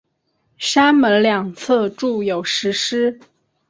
[0.57, 3.19] 山门两侧筑有石狮。